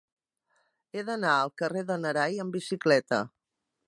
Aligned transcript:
He 0.95 1.03
d'anar 1.09 1.33
al 1.41 1.53
carrer 1.63 1.83
de 1.89 1.97
n'Arai 2.05 2.39
amb 2.45 2.57
bicicleta. 2.59 3.21